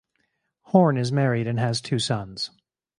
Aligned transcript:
Horn 0.63 0.97
is 0.97 1.11
married 1.11 1.45
and 1.45 1.59
has 1.59 1.79
two 1.79 1.99
sons. 1.99 2.49